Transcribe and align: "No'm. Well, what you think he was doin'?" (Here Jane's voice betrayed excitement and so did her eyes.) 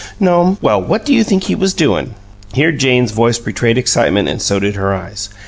"No'm. 0.19 0.57
Well, 0.63 0.81
what 0.81 1.07
you 1.09 1.23
think 1.23 1.43
he 1.43 1.53
was 1.53 1.75
doin'?" 1.75 2.15
(Here 2.53 2.71
Jane's 2.71 3.11
voice 3.11 3.37
betrayed 3.37 3.77
excitement 3.77 4.29
and 4.29 4.41
so 4.41 4.57
did 4.59 4.73
her 4.73 4.95
eyes.) 4.95 5.29